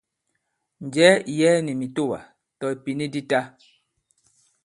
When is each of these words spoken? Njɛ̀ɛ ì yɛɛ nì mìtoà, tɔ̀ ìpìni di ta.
Njɛ̀ɛ 0.85 1.13
ì 1.31 1.33
yɛɛ 1.39 1.57
nì 1.65 1.71
mìtoà, 1.79 2.19
tɔ̀ 2.59 2.69
ìpìni 2.75 3.05
di 3.13 3.21
ta. 3.29 3.39